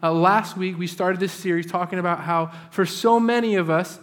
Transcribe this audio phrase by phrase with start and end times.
[0.00, 3.98] Uh, last week, we started this series talking about how, for so many of us,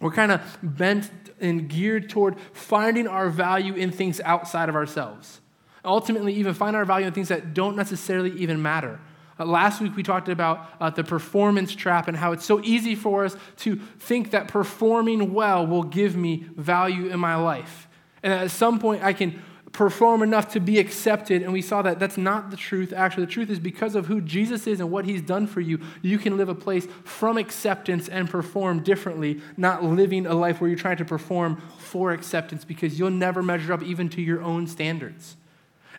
[0.00, 5.40] we're kind of bent and geared toward finding our value in things outside of ourselves.
[5.82, 9.00] Ultimately, even find our value in things that don't necessarily even matter.
[9.38, 12.94] Uh, last week, we talked about uh, the performance trap and how it's so easy
[12.94, 17.88] for us to think that performing well will give me value in my life.
[18.22, 19.42] And at some point, I can
[19.80, 21.40] perform enough to be accepted.
[21.40, 22.92] And we saw that that's not the truth.
[22.92, 25.80] Actually, the truth is because of who Jesus is and what he's done for you,
[26.02, 30.68] you can live a place from acceptance and perform differently, not living a life where
[30.68, 34.66] you're trying to perform for acceptance because you'll never measure up even to your own
[34.66, 35.38] standards.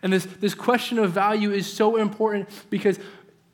[0.00, 3.00] And this, this question of value is so important because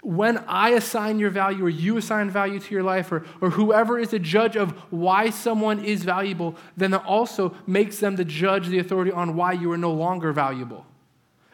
[0.09, 3.99] when I assign your value or you assign value to your life or, or whoever
[3.99, 8.69] is the judge of why someone is valuable, then that also makes them the judge,
[8.69, 10.87] the authority on why you are no longer valuable.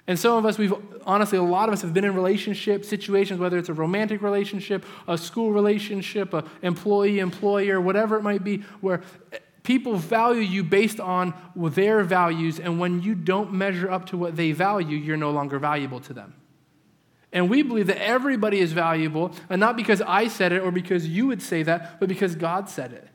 [0.07, 0.73] And some of us, we've
[1.05, 4.85] honestly, a lot of us have been in relationship situations, whether it's a romantic relationship,
[5.09, 9.03] a school relationship, a employee, employer, whatever it might be, where
[9.65, 14.37] people value you based on their values, and when you don't measure up to what
[14.37, 16.35] they value, you're no longer valuable to them.
[17.35, 21.07] And we believe that everybody is valuable, and not because I said it or because
[21.07, 23.09] you would say that, but because God said it.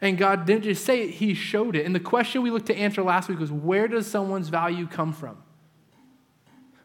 [0.00, 1.86] And God didn't just say it, He showed it.
[1.86, 5.12] And the question we looked to answer last week was where does someone's value come
[5.12, 5.40] from?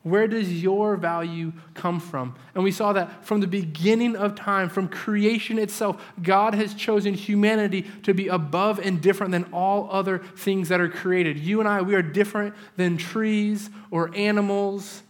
[0.03, 2.35] Where does your value come from?
[2.53, 7.15] And we saw that from the beginning of time, from creation itself, God has chosen
[7.15, 11.39] humanity to be above and different than all other things that are created.
[11.39, 15.01] You and I, we are different than trees or animals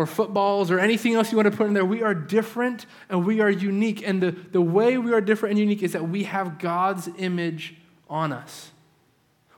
[0.00, 1.84] or footballs or anything else you want to put in there.
[1.84, 4.02] We are different and we are unique.
[4.02, 7.74] And the, the way we are different and unique is that we have God's image
[8.08, 8.70] on us.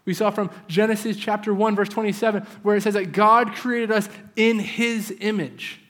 [0.04, 4.08] We saw from Genesis chapter 1, verse 27, where it says that God created us
[4.34, 5.80] in his image.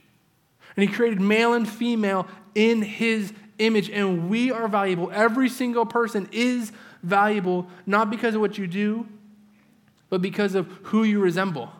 [0.76, 3.88] And he created male and female in his image.
[3.88, 5.10] And we are valuable.
[5.14, 6.72] Every single person is
[7.02, 9.08] valuable, not because of what you do,
[10.10, 11.72] but because of who you resemble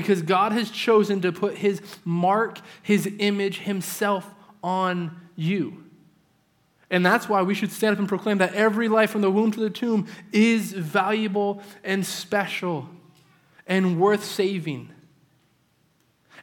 [0.00, 4.32] because God has chosen to put his mark, his image, himself
[4.62, 5.84] on you.
[6.90, 9.50] And that's why we should stand up and proclaim that every life from the womb
[9.52, 12.88] to the tomb is valuable and special
[13.66, 14.90] and worth saving.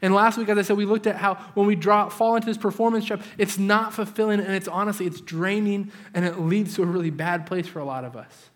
[0.01, 2.45] And last week, as I said, we looked at how when we draw, fall into
[2.45, 6.83] this performance trap, it's not fulfilling and it's honestly, it's draining and it leads to
[6.83, 8.49] a really bad place for a lot of us.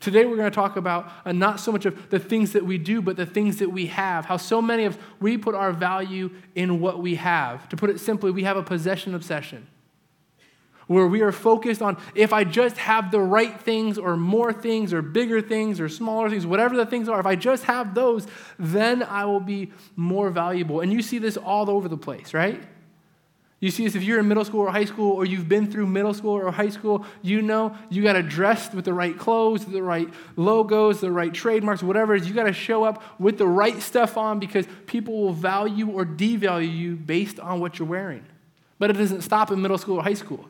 [0.00, 2.78] Today we're going to talk about uh, not so much of the things that we
[2.78, 4.24] do, but the things that we have.
[4.24, 7.68] How so many of we put our value in what we have.
[7.68, 9.66] To put it simply, we have a possession obsession.
[10.86, 14.94] Where we are focused on if I just have the right things or more things
[14.94, 18.26] or bigger things or smaller things, whatever the things are, if I just have those,
[18.58, 20.80] then I will be more valuable.
[20.80, 22.60] And you see this all over the place, right?
[23.60, 25.86] You see this if you're in middle school or high school or you've been through
[25.86, 29.66] middle school or high school, you know you got to dress with the right clothes,
[29.66, 32.28] the right logos, the right trademarks, whatever it is.
[32.28, 36.06] You got to show up with the right stuff on because people will value or
[36.06, 38.24] devalue you based on what you're wearing.
[38.78, 40.48] But it doesn't stop in middle school or high school.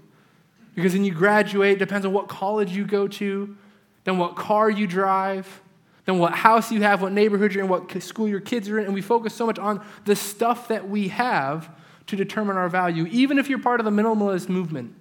[0.76, 3.56] Because then you graduate, depends on what college you go to,
[4.04, 5.60] then what car you drive,
[6.04, 8.84] then what house you have, what neighborhood you're in, what school your kids are in,
[8.84, 11.68] and we focus so much on the stuff that we have
[12.10, 14.94] to determine our value, even if you're part of the minimalist movement.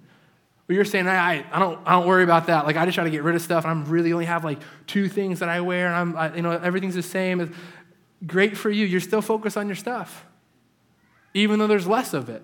[0.66, 2.64] Where you're saying, I, I, don't, I don't worry about that.
[2.64, 4.60] Like, I just try to get rid of stuff, and I really only have like
[4.86, 7.40] two things that I wear, and I'm, I, you know, everything's the same.
[7.40, 7.56] It's
[8.26, 8.86] great for you.
[8.86, 10.24] You're still focused on your stuff,
[11.34, 12.42] even though there's less of it.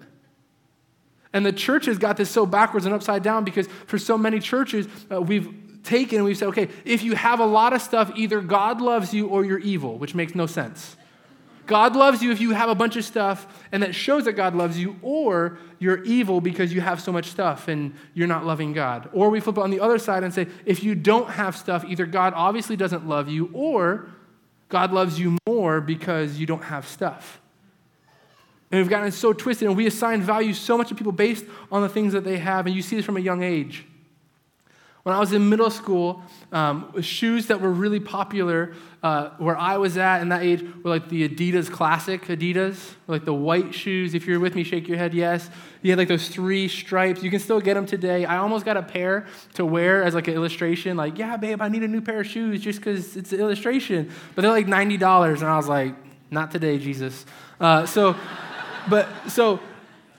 [1.33, 4.41] And the church has got this so backwards and upside down because for so many
[4.41, 8.11] churches, uh, we've taken and we've said, okay, if you have a lot of stuff,
[8.17, 10.97] either God loves you or you're evil, which makes no sense.
[11.67, 14.55] God loves you if you have a bunch of stuff and that shows that God
[14.55, 18.73] loves you, or you're evil because you have so much stuff and you're not loving
[18.73, 19.09] God.
[19.13, 21.85] Or we flip it on the other side and say, if you don't have stuff,
[21.85, 24.09] either God obviously doesn't love you, or
[24.69, 27.41] God loves you more because you don't have stuff.
[28.71, 31.83] And we've gotten so twisted, and we assign value so much to people based on
[31.83, 33.87] the things that they have, and you see this from a young age.
[35.07, 36.21] When I was in middle school,
[36.51, 38.75] um, shoes that were really popular
[39.05, 43.25] uh, where I was at in that age were like the Adidas Classic Adidas, like
[43.25, 44.15] the white shoes.
[44.15, 45.49] If you're with me, shake your head yes.
[45.81, 47.23] You had like those three stripes.
[47.23, 48.25] You can still get them today.
[48.25, 50.97] I almost got a pair to wear as like an illustration.
[50.97, 54.11] Like, yeah, babe, I need a new pair of shoes just because it's an illustration.
[54.35, 55.35] But they're like $90.
[55.35, 55.95] And I was like,
[56.33, 57.25] not today, Jesus.
[57.61, 58.17] Uh, so,
[58.91, 59.61] but so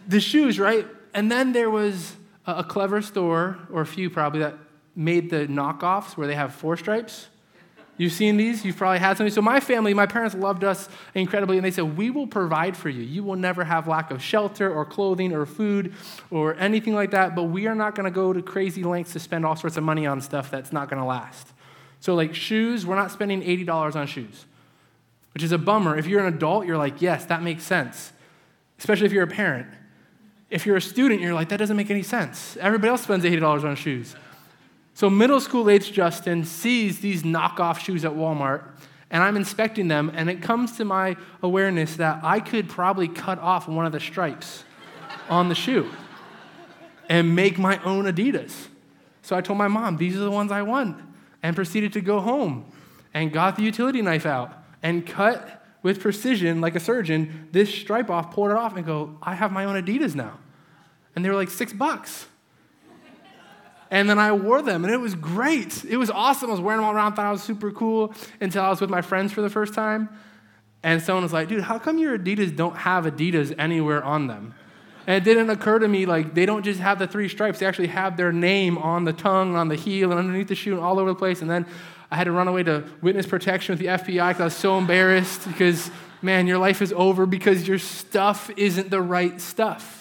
[0.07, 0.87] the shoes, right?
[1.13, 4.57] And then there was a, a clever store, or a few probably, that
[4.97, 7.27] made the knockoffs where they have four stripes.
[7.99, 9.27] You've seen these, you've probably had some.
[9.31, 12.89] So, my family, my parents loved us incredibly, and they said, We will provide for
[12.89, 13.01] you.
[13.01, 15.93] You will never have lack of shelter or clothing or food
[16.29, 19.19] or anything like that, but we are not going to go to crazy lengths to
[19.19, 21.47] spend all sorts of money on stuff that's not going to last.
[21.99, 24.45] So, like shoes, we're not spending $80 on shoes,
[25.33, 25.97] which is a bummer.
[25.97, 28.13] If you're an adult, you're like, Yes, that makes sense,
[28.77, 29.67] especially if you're a parent.
[30.51, 32.57] If you're a student, you're like, That doesn't make any sense.
[32.57, 34.15] Everybody else spends $80 on shoes.
[34.97, 38.63] So, middle school age Justin sees these knockoff shoes at Walmart,
[39.11, 43.37] and I'm inspecting them, and it comes to my awareness that I could probably cut
[43.37, 44.63] off one of the stripes
[45.29, 45.87] on the shoe
[47.09, 48.69] and make my own Adidas.
[49.21, 50.99] So I told my mom, these are the ones I want,
[51.43, 52.65] and proceeded to go home
[53.13, 54.51] and got the utility knife out
[54.81, 59.19] and cut with precision, like a surgeon, this stripe off, pulled it off, and go,
[59.21, 60.39] I have my own Adidas now.
[61.15, 62.25] And they were like six bucks.
[63.89, 65.85] And then I wore them, and it was great.
[65.85, 66.49] It was awesome.
[66.49, 68.89] I was wearing them all around, thought I was super cool until I was with
[68.89, 70.09] my friends for the first time.
[70.83, 74.53] And someone was like, dude, how come your Adidas don't have Adidas anywhere on them?
[75.07, 77.65] And it didn't occur to me, like, they don't just have the three stripes, they
[77.65, 80.83] actually have their name on the tongue, on the heel, and underneath the shoe, and
[80.83, 81.41] all over the place.
[81.41, 81.65] And then
[82.11, 84.77] I had to run away to witness protection with the FBI because I was so
[84.77, 85.89] embarrassed because,
[86.21, 89.96] man, your life is over because your stuff isn't the right stuff.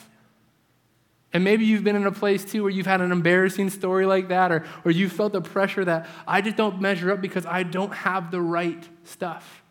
[1.37, 4.29] And maybe you've been in a place too where you've had an embarrassing story like
[4.29, 7.63] that, or, or you felt the pressure that I just don't measure up because I
[7.63, 9.63] don't have the right stuff.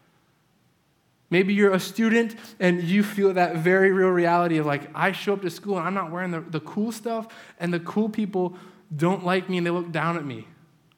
[1.31, 5.33] Maybe you're a student and you feel that very real reality of like, I show
[5.33, 7.29] up to school and I'm not wearing the, the cool stuff,
[7.59, 8.56] and the cool people
[8.95, 10.47] don't like me and they look down at me.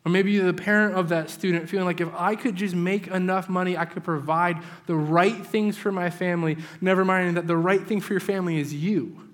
[0.05, 3.07] Or maybe you're the parent of that student feeling like if I could just make
[3.07, 7.55] enough money, I could provide the right things for my family, never mind that the
[7.55, 9.26] right thing for your family is you.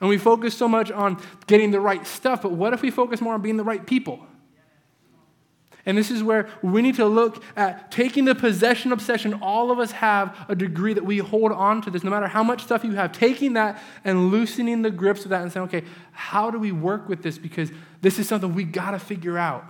[0.00, 3.20] And we focus so much on getting the right stuff, but what if we focus
[3.20, 4.26] more on being the right people?
[5.86, 9.34] And this is where we need to look at taking the possession obsession.
[9.34, 12.42] All of us have a degree that we hold on to this, no matter how
[12.42, 15.84] much stuff you have, taking that and loosening the grips of that and saying, okay,
[16.12, 17.36] how do we work with this?
[17.36, 17.70] Because
[18.00, 19.64] this is something we got to figure out.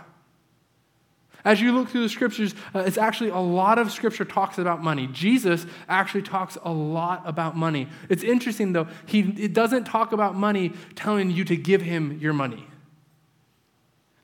[1.45, 4.83] As you look through the scriptures, uh, it's actually a lot of scripture talks about
[4.83, 5.07] money.
[5.09, 7.89] Jesus actually talks a lot about money.
[8.09, 12.33] It's interesting though, he it doesn't talk about money telling you to give him your
[12.33, 12.67] money.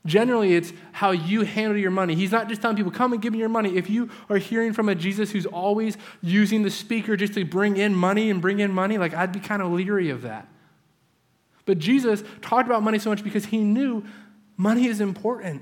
[0.03, 2.15] Generally, it's how you handle your money.
[2.15, 3.77] He's not just telling people, come and give me your money.
[3.77, 7.77] If you are hearing from a Jesus who's always using the speaker just to bring
[7.77, 10.47] in money and bring in money, like I'd be kind of leery of that.
[11.65, 14.03] But Jesus talked about money so much because he knew
[14.57, 15.61] money is important.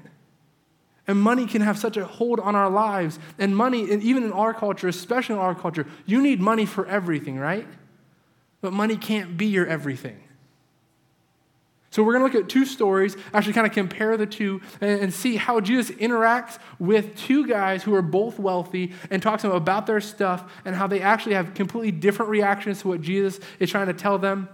[1.09, 3.17] And money can have such a hold on our lives.
[3.39, 6.85] And money, and even in our culture, especially in our culture, you need money for
[6.85, 7.67] everything, right?
[8.61, 10.19] But money can't be your everything.
[11.89, 15.11] So we're going to look at two stories, actually kind of compare the two and,
[15.11, 19.57] see how Jesus interacts with two guys who are both wealthy and talks to them
[19.57, 23.71] about their stuff and how they actually have completely different reactions to what Jesus is
[23.71, 24.47] trying to tell them.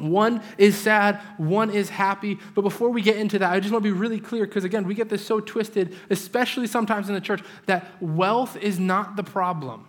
[0.00, 2.38] One is sad, one is happy.
[2.54, 4.86] But before we get into that, I just want to be really clear because, again,
[4.86, 9.24] we get this so twisted, especially sometimes in the church, that wealth is not the
[9.24, 9.86] problem.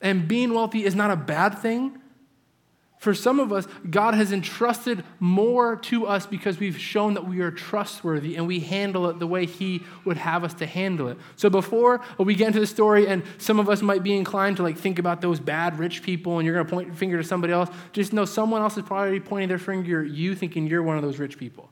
[0.00, 2.01] And being wealthy is not a bad thing.
[3.02, 7.40] For some of us, God has entrusted more to us because we've shown that we
[7.40, 11.18] are trustworthy and we handle it the way He would have us to handle it.
[11.34, 14.62] So before we get into the story, and some of us might be inclined to
[14.62, 17.24] like think about those bad rich people, and you're going to point your finger to
[17.24, 20.84] somebody else, just know someone else is probably pointing their finger at you, thinking you're
[20.84, 21.70] one of those rich people.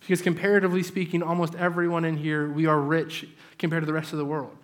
[0.00, 3.24] Because comparatively speaking, almost everyone in here, we are rich
[3.56, 4.56] compared to the rest of the world.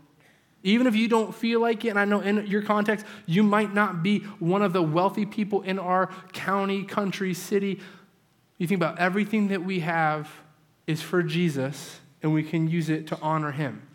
[0.67, 3.73] Even if you don't feel like it, and I know in your context, you might
[3.73, 7.79] not be one of the wealthy people in our county, country, city.
[8.59, 10.29] You think about everything that we have
[10.89, 13.87] is for Jesus, and we can use it to honor him.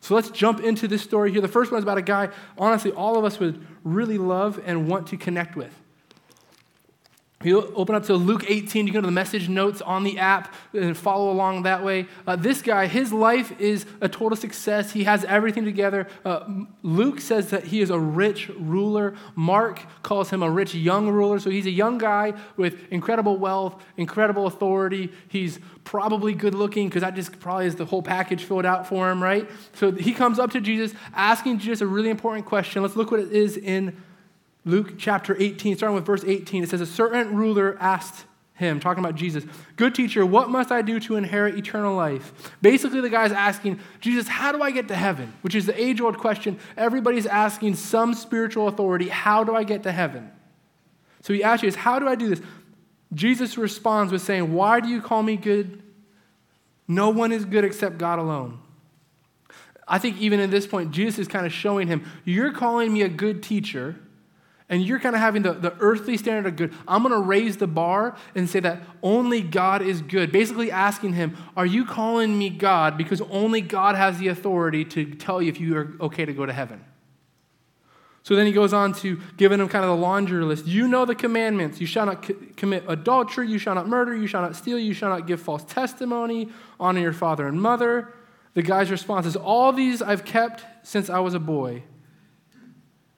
[0.00, 1.40] So let's jump into this story here.
[1.40, 2.28] The first one is about a guy,
[2.58, 5.74] honestly, all of us would really love and want to connect with.
[7.44, 10.54] You open up to Luke 18, you go to the message notes on the app
[10.72, 12.06] and follow along that way.
[12.26, 14.92] Uh, this guy, his life is a total success.
[14.92, 16.06] He has everything together.
[16.24, 19.14] Uh, Luke says that he is a rich ruler.
[19.34, 21.38] Mark calls him a rich young ruler.
[21.38, 25.12] So he's a young guy with incredible wealth, incredible authority.
[25.28, 29.10] He's probably good looking because that just probably is the whole package filled out for
[29.10, 29.48] him, right?
[29.74, 32.82] So he comes up to Jesus asking Jesus a really important question.
[32.82, 34.00] Let's look what it is in
[34.64, 39.02] Luke chapter 18, starting with verse 18, it says, A certain ruler asked him, talking
[39.04, 39.44] about Jesus,
[39.76, 42.52] Good teacher, what must I do to inherit eternal life?
[42.62, 45.32] Basically, the guy's asking, Jesus, how do I get to heaven?
[45.42, 46.58] Which is the age old question.
[46.76, 50.30] Everybody's asking some spiritual authority, How do I get to heaven?
[51.22, 52.40] So he asks Jesus, How do I do this?
[53.12, 55.82] Jesus responds with saying, Why do you call me good?
[56.86, 58.60] No one is good except God alone.
[59.88, 63.02] I think even at this point, Jesus is kind of showing him, You're calling me
[63.02, 63.96] a good teacher,
[64.68, 66.74] and you're kind of having the, the earthly standard of good.
[66.88, 70.32] I'm going to raise the bar and say that only God is good.
[70.32, 75.14] Basically, asking him, Are you calling me God because only God has the authority to
[75.14, 76.84] tell you if you are okay to go to heaven?
[78.24, 80.66] So then he goes on to giving him kind of the laundry list.
[80.66, 81.80] You know the commandments.
[81.80, 83.48] You shall not commit adultery.
[83.48, 84.16] You shall not murder.
[84.16, 84.78] You shall not steal.
[84.78, 86.48] You shall not give false testimony.
[86.78, 88.14] Honor your father and mother.
[88.54, 91.82] The guy's response is, All these I've kept since I was a boy.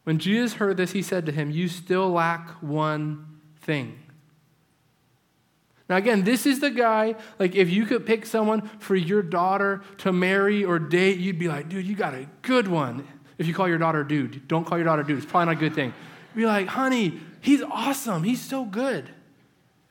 [0.05, 3.99] When Jesus heard this, he said to him, You still lack one thing.
[5.89, 9.83] Now, again, this is the guy, like, if you could pick someone for your daughter
[9.99, 13.07] to marry or date, you'd be like, Dude, you got a good one.
[13.39, 15.19] If you call your daughter dude, don't call your daughter dude.
[15.19, 15.93] It's probably not a good thing.
[16.35, 18.23] Be like, honey, he's awesome.
[18.23, 19.09] He's so good.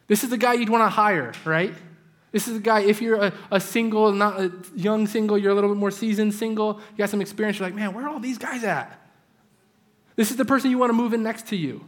[0.08, 1.74] This is the guy you'd want to hire, right?
[2.32, 5.55] This is the guy, if you're a, a, single, not a young single, you're a
[5.55, 8.20] little bit more seasoned single, you got some experience, you're like, man, where are all
[8.20, 9.00] these guys at?
[10.15, 11.86] This is the person you want to move in next to you.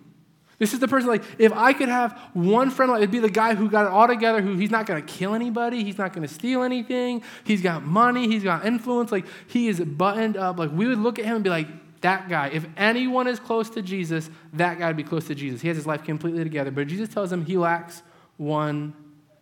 [0.57, 3.29] This is the person, like, if I could have one friend, like, it'd be the
[3.29, 6.13] guy who got it all together, who he's not going to kill anybody, he's not
[6.13, 10.57] going to steal anything, he's got money, he's got influence, like, he is buttoned up.
[10.57, 11.67] Like, we would look at him and be like,
[12.01, 15.61] that guy, if anyone is close to Jesus, that guy would be close to Jesus.
[15.61, 16.71] He has his life completely together.
[16.71, 18.03] But Jesus tells him he lacks
[18.37, 18.93] one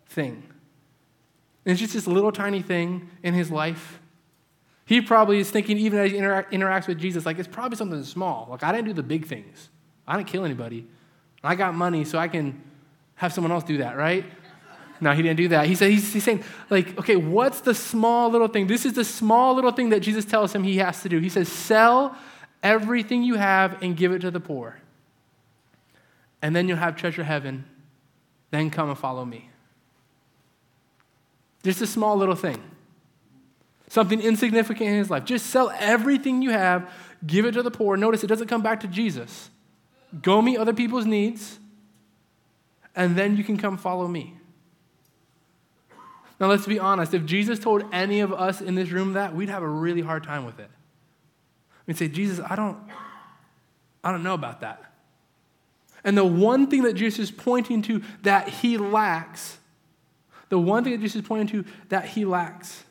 [0.06, 0.42] thing.
[1.64, 4.00] And it's just this little tiny thing in his life.
[4.86, 8.02] He probably is thinking, even as he interact, interacts with Jesus, like, it's probably something
[8.04, 8.48] small.
[8.50, 9.70] Like, I didn't do the big things,
[10.06, 10.86] I didn't kill anybody.
[11.42, 12.62] I got money, so I can
[13.16, 14.24] have someone else do that, right?
[15.00, 15.66] No, he didn't do that.
[15.66, 18.66] He said he's, he's, saying, like, okay, what's the small little thing?
[18.66, 21.18] This is the small little thing that Jesus tells him he has to do.
[21.18, 22.16] He says, sell
[22.62, 24.78] everything you have and give it to the poor.
[26.40, 27.66] And then you'll have treasure heaven.
[28.50, 29.50] Then come and follow me.
[31.62, 32.62] Just a small little thing.
[33.88, 35.24] Something insignificant in his life.
[35.24, 36.90] Just sell everything you have,
[37.26, 37.96] give it to the poor.
[37.96, 39.50] Notice it doesn't come back to Jesus.
[40.22, 41.58] Go meet other people's needs,
[42.94, 44.34] and then you can come follow me.
[46.40, 47.14] Now, let's be honest.
[47.14, 50.24] If Jesus told any of us in this room that, we'd have a really hard
[50.24, 50.70] time with it.
[51.86, 52.78] We'd say, Jesus, I don't,
[54.02, 54.92] I don't know about that.
[56.02, 59.58] And the one thing that Jesus is pointing to that he lacks,
[60.48, 62.84] the one thing that Jesus is pointing to that he lacks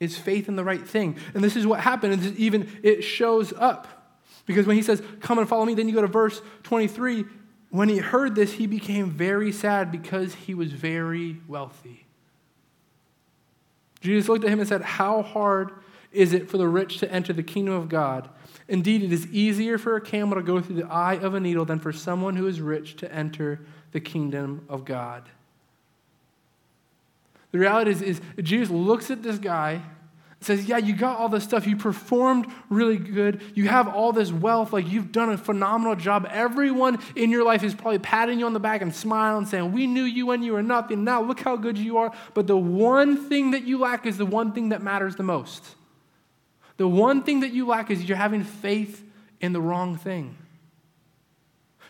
[0.00, 1.16] is faith in the right thing.
[1.34, 2.12] And this is what happened.
[2.12, 3.96] And even it shows up.
[4.46, 7.24] Because when he says, Come and follow me, then you go to verse 23.
[7.70, 12.06] When he heard this, he became very sad because he was very wealthy.
[14.00, 15.72] Jesus looked at him and said, How hard
[16.12, 18.28] is it for the rich to enter the kingdom of God?
[18.68, 21.64] Indeed, it is easier for a camel to go through the eye of a needle
[21.64, 23.60] than for someone who is rich to enter
[23.92, 25.28] the kingdom of God.
[27.56, 29.80] The reality is, is Jesus looks at this guy
[30.42, 31.66] says, Yeah, you got all this stuff.
[31.66, 33.40] You performed really good.
[33.54, 34.74] You have all this wealth.
[34.74, 36.28] Like, you've done a phenomenal job.
[36.30, 39.86] Everyone in your life is probably patting you on the back and smiling, saying, We
[39.86, 41.02] knew you when you were nothing.
[41.02, 42.12] Now look how good you are.
[42.34, 45.64] But the one thing that you lack is the one thing that matters the most.
[46.76, 49.02] The one thing that you lack is you're having faith
[49.40, 50.36] in the wrong thing.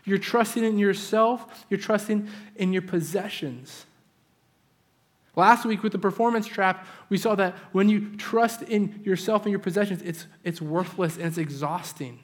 [0.04, 3.86] You're trusting in yourself, you're trusting in your possessions.
[5.36, 9.50] Last week with the performance trap, we saw that when you trust in yourself and
[9.50, 12.20] your possessions, it's, it's worthless and it's exhausting.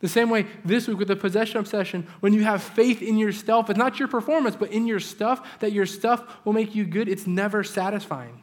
[0.00, 3.70] The same way this week with the possession obsession, when you have faith in yourself,
[3.70, 7.08] it's not your performance, but in your stuff, that your stuff will make you good,
[7.08, 8.42] it's never satisfying.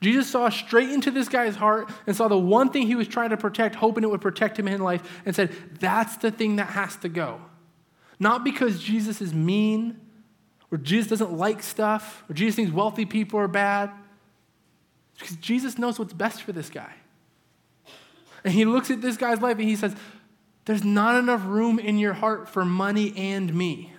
[0.00, 3.30] Jesus saw straight into this guy's heart and saw the one thing he was trying
[3.30, 6.68] to protect, hoping it would protect him in life, and said, That's the thing that
[6.68, 7.40] has to go.
[8.18, 10.00] Not because Jesus is mean
[10.70, 13.90] or Jesus doesn't like stuff, or Jesus thinks wealthy people are bad.
[15.18, 16.92] because Jesus knows what's best for this guy.
[18.44, 19.96] And he looks at this guy's life and he says,
[20.64, 23.92] There's not enough room in your heart for money and me.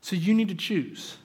[0.00, 1.16] So you need to choose.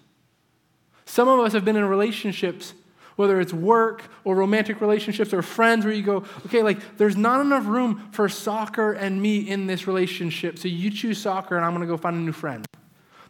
[1.05, 2.73] Some of us have been in relationships,
[3.15, 7.39] whether it's work or romantic relationships or friends, where you go, okay, like there's not
[7.39, 10.57] enough room for soccer and me in this relationship.
[10.59, 12.65] So you choose soccer and I'm going to go find a new friend.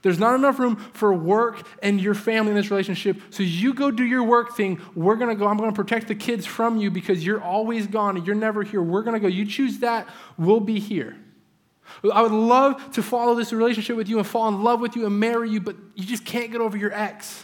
[0.05, 3.19] There's not enough room for work and your family in this relationship.
[3.31, 4.79] So you go do your work thing.
[4.93, 5.47] We're going to go.
[5.47, 8.61] I'm going to protect the kids from you because you're always gone and you're never
[8.61, 8.83] here.
[8.83, 9.27] We're going to go.
[9.27, 10.07] You choose that.
[10.37, 11.17] We'll be here.
[12.13, 15.07] I would love to follow this relationship with you and fall in love with you
[15.07, 17.43] and marry you, but you just can't get over your ex.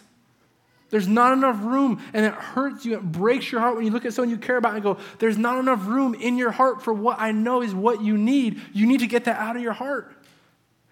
[0.92, 2.94] There's not enough room, and it hurts you.
[2.94, 5.38] It breaks your heart when you look at someone you care about and go, There's
[5.40, 8.62] not enough room in your heart for what I know is what you need.
[8.72, 10.16] You need to get that out of your heart.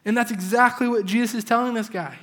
[0.05, 2.17] And that's exactly what Jesus is telling this guy.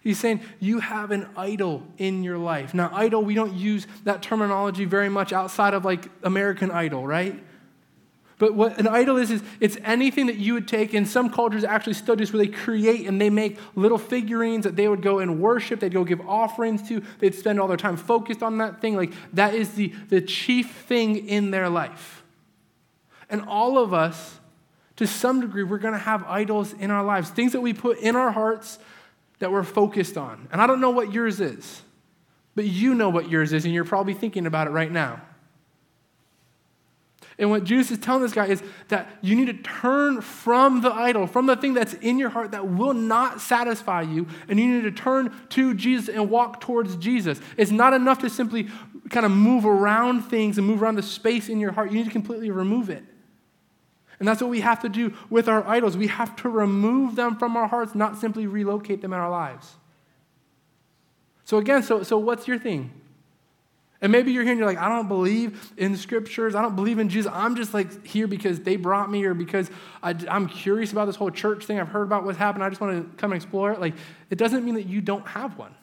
[0.00, 2.72] He's saying you have an idol in your life.
[2.72, 7.44] Now, idol, we don't use that terminology very much outside of like American Idol, right?
[8.38, 11.64] But what an idol is, is it's anything that you would take, and some cultures
[11.64, 15.18] actually still this, where they create and they make little figurines that they would go
[15.18, 18.80] and worship, they'd go give offerings to, they'd spend all their time focused on that
[18.80, 18.94] thing.
[18.94, 22.22] Like that is the, the chief thing in their life.
[23.28, 24.37] And all of us,
[24.98, 27.98] to some degree, we're going to have idols in our lives, things that we put
[27.98, 28.80] in our hearts
[29.38, 30.48] that we're focused on.
[30.50, 31.82] And I don't know what yours is,
[32.56, 35.22] but you know what yours is, and you're probably thinking about it right now.
[37.38, 40.92] And what Jesus is telling this guy is that you need to turn from the
[40.92, 44.66] idol, from the thing that's in your heart that will not satisfy you, and you
[44.66, 47.40] need to turn to Jesus and walk towards Jesus.
[47.56, 48.66] It's not enough to simply
[49.10, 51.92] kind of move around things and move around the space in your heart.
[51.92, 53.04] You need to completely remove it.
[54.18, 55.96] And that's what we have to do with our idols.
[55.96, 59.76] We have to remove them from our hearts, not simply relocate them in our lives.
[61.44, 62.90] So, again, so, so what's your thing?
[64.00, 66.54] And maybe you're here and you're like, I don't believe in the scriptures.
[66.54, 67.30] I don't believe in Jesus.
[67.34, 69.70] I'm just like here because they brought me or because
[70.02, 71.80] I, am curious about this whole church thing.
[71.80, 72.62] I've heard about what's happened.
[72.62, 73.80] I just want to come and explore it.
[73.80, 73.94] Like,
[74.30, 75.74] it doesn't mean that you don't have one.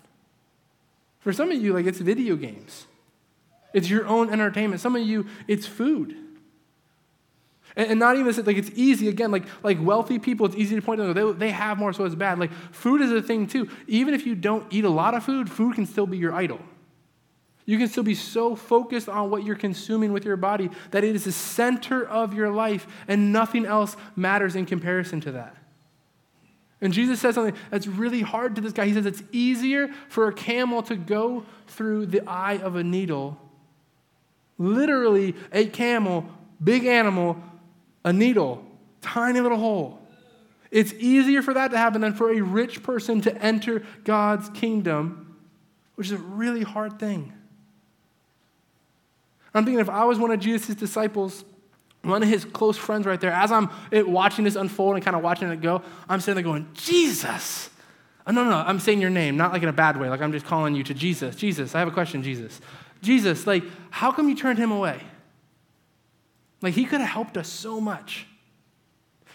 [1.20, 2.86] For some of you, like, it's video games,
[3.74, 4.80] it's your own entertainment.
[4.80, 6.16] Some of you, it's food.
[7.76, 10.82] And, and not even like it's easy, again, like, like wealthy people, it's easy to
[10.82, 12.40] point to them, they, they have more, so it's bad.
[12.40, 13.70] Like food is a thing too.
[13.88, 16.60] Even if you don't eat a lot of food, food can still be your idol.
[17.66, 21.16] You can still be so focused on what you're consuming with your body that it
[21.16, 25.58] is the center of your life and nothing else matters in comparison to that.
[26.82, 28.86] And Jesus says something that's really hard to this guy.
[28.86, 33.40] He says it's easier for a camel to go through the eye of a needle.
[34.60, 36.30] Literally, a camel,
[36.64, 37.42] big animal,
[38.06, 38.64] a needle,
[39.02, 40.00] tiny little hole.
[40.72, 45.38] It's easier for that to happen than for a rich person to enter God's kingdom,
[45.96, 47.34] which is a really hard thing.
[49.54, 51.44] I'm thinking if I was one of Jesus' disciples,
[52.02, 55.24] one of his close friends right there, as I'm watching this unfold and kind of
[55.24, 57.70] watching it go, I'm sitting there going, Jesus.
[58.28, 60.10] Oh, no, no, no, I'm saying your name, not like in a bad way.
[60.10, 61.36] Like I'm just calling you to Jesus.
[61.36, 62.60] Jesus, I have a question, Jesus.
[63.02, 65.02] Jesus, like, how come you turned him away?
[66.62, 68.28] Like, he could have helped us so much.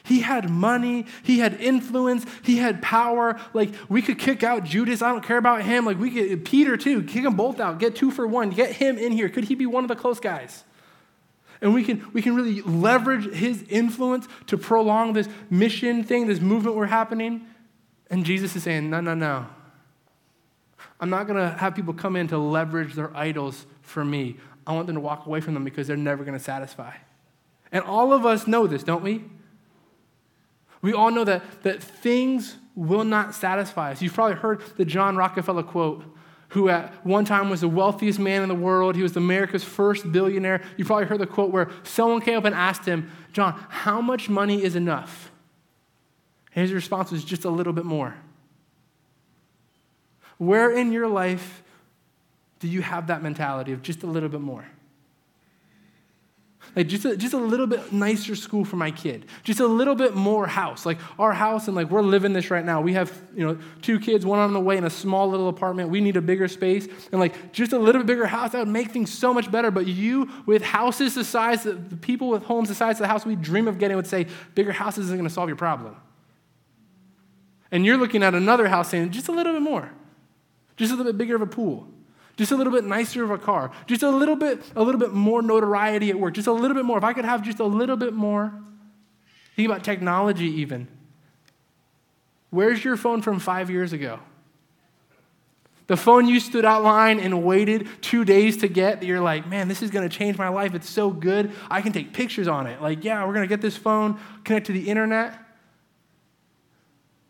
[0.02, 3.38] He had money, he had influence, he had power.
[3.52, 5.02] Like, we could kick out Judas.
[5.02, 5.84] I don't care about him.
[5.84, 8.98] Like, we could, Peter too, kick them both out, get two for one, get him
[8.98, 9.28] in here.
[9.28, 10.64] Could he be one of the close guys?
[11.60, 16.40] And we can, we can really leverage his influence to prolong this mission thing, this
[16.40, 17.46] movement we're happening.
[18.08, 19.46] And Jesus is saying, no, no, no.
[20.98, 24.38] I'm not going to have people come in to leverage their idols for me.
[24.66, 26.94] I want them to walk away from them because they're never going to satisfy.
[27.72, 29.24] And all of us know this, don't we?
[30.82, 34.02] We all know that, that things will not satisfy us.
[34.02, 36.04] You've probably heard the John Rockefeller quote,
[36.48, 38.96] who at one time was the wealthiest man in the world.
[38.96, 40.62] He was America's first billionaire.
[40.76, 44.28] You probably heard the quote where someone came up and asked him, John, how much
[44.28, 45.30] money is enough?
[46.54, 48.16] And his response was just a little bit more.
[50.38, 51.62] Where in your life
[52.58, 54.66] do you have that mentality of just a little bit more?
[56.76, 59.26] Like just a, just a little bit nicer school for my kid.
[59.42, 60.86] Just a little bit more house.
[60.86, 62.80] Like our house, and like we're living this right now.
[62.80, 65.90] We have, you know, two kids, one on the way in a small little apartment.
[65.90, 66.86] We need a bigger space.
[67.10, 69.70] And like just a little bit bigger house, that would make things so much better.
[69.70, 73.08] But you with houses the size, that the people with homes the size of the
[73.08, 75.96] house we dream of getting would say, bigger houses isn't going to solve your problem.
[77.72, 79.90] And you're looking at another house saying, just a little bit more.
[80.76, 81.88] Just a little bit bigger of a pool
[82.40, 85.12] just a little bit nicer of a car, just a little bit, a little bit
[85.12, 86.96] more notoriety at work, just a little bit more.
[86.96, 88.50] If I could have just a little bit more,
[89.56, 90.88] think about technology even.
[92.48, 94.20] Where's your phone from five years ago?
[95.86, 99.46] The phone you stood out line and waited two days to get, that you're like,
[99.46, 100.74] man, this is gonna change my life.
[100.74, 101.52] It's so good.
[101.70, 102.80] I can take pictures on it.
[102.80, 105.38] Like, yeah, we're gonna get this phone, connect to the internet.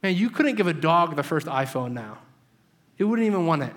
[0.05, 2.19] Man, you couldn't give a dog the first iPhone now.
[2.97, 3.73] It wouldn't even want it.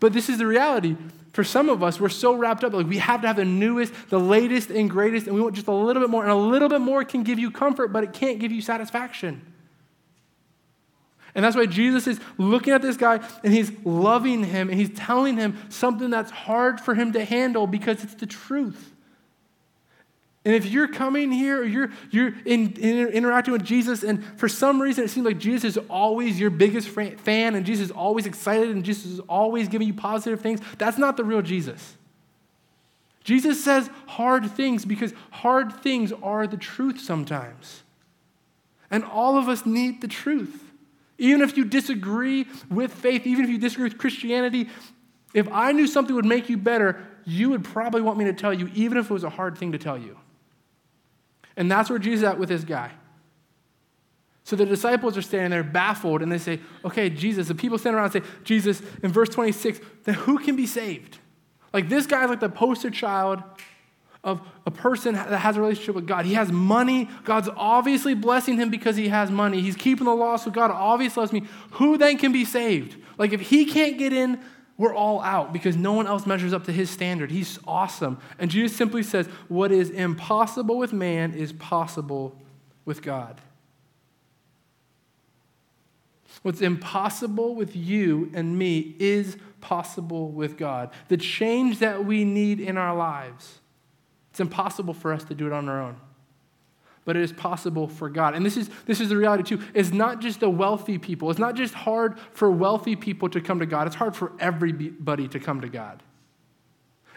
[0.00, 0.96] But this is the reality.
[1.32, 3.92] For some of us, we're so wrapped up, like we have to have the newest,
[4.08, 6.22] the latest, and greatest, and we want just a little bit more.
[6.22, 9.42] And a little bit more can give you comfort, but it can't give you satisfaction.
[11.34, 14.90] And that's why Jesus is looking at this guy and he's loving him and he's
[14.90, 18.92] telling him something that's hard for him to handle because it's the truth.
[20.44, 24.48] And if you're coming here or you're, you're in, in, interacting with Jesus, and for
[24.48, 28.24] some reason it seems like Jesus is always your biggest fan, and Jesus is always
[28.24, 31.96] excited, and Jesus is always giving you positive things, that's not the real Jesus.
[33.22, 37.82] Jesus says hard things because hard things are the truth sometimes.
[38.90, 40.72] And all of us need the truth.
[41.18, 44.70] Even if you disagree with faith, even if you disagree with Christianity,
[45.34, 48.54] if I knew something would make you better, you would probably want me to tell
[48.54, 50.16] you, even if it was a hard thing to tell you.
[51.56, 52.92] And that's where Jesus is at with this guy.
[54.44, 57.94] So the disciples are standing there baffled and they say, Okay, Jesus, the people stand
[57.94, 61.18] around and say, Jesus, in verse 26, then who can be saved?
[61.72, 63.42] Like this guy is like the poster child
[64.22, 66.26] of a person that has a relationship with God.
[66.26, 67.08] He has money.
[67.24, 69.60] God's obviously blessing him because he has money.
[69.60, 71.44] He's keeping the law, so God obviously loves me.
[71.72, 72.96] Who then can be saved?
[73.16, 74.40] Like if he can't get in,
[74.80, 77.30] we're all out because no one else measures up to his standard.
[77.30, 78.16] He's awesome.
[78.38, 82.34] And Jesus simply says, What is impossible with man is possible
[82.86, 83.38] with God.
[86.40, 90.88] What's impossible with you and me is possible with God.
[91.08, 93.58] The change that we need in our lives,
[94.30, 95.96] it's impossible for us to do it on our own.
[97.04, 98.34] But it is possible for God.
[98.34, 99.62] And this is, this is the reality too.
[99.74, 101.30] It's not just the wealthy people.
[101.30, 103.86] It's not just hard for wealthy people to come to God.
[103.86, 106.02] It's hard for everybody to come to God.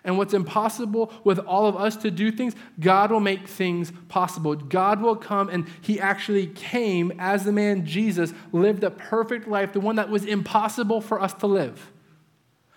[0.06, 4.56] And what's impossible with all of us to do things, God will make things possible.
[4.56, 9.72] God will come, and He actually came as the man Jesus, lived a perfect life,
[9.72, 11.93] the one that was impossible for us to live.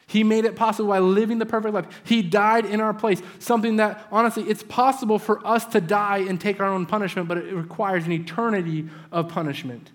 [0.09, 1.87] He made it possible by living the perfect life.
[2.05, 6.41] He died in our place, something that, honestly, it's possible for us to die and
[6.41, 9.91] take our own punishment, but it requires an eternity of punishment.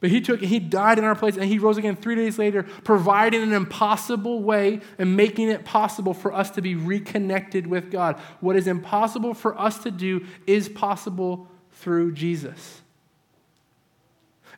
[0.00, 2.64] But he took, he died in our place, and he rose again three days later,
[2.84, 8.16] providing an impossible way and making it possible for us to be reconnected with God.
[8.40, 12.82] What is impossible for us to do is possible through Jesus.